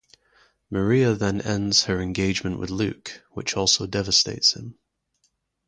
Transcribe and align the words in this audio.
Maria 0.71 1.13
then 1.13 1.39
ends 1.41 1.83
her 1.83 2.01
engagement 2.01 2.57
with 2.57 2.71
Luke, 2.71 3.21
which 3.33 3.55
also 3.55 3.85
devastates 3.85 4.53
him. 4.55 4.79